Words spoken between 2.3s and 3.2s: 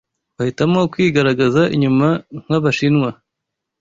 nk’abashimwa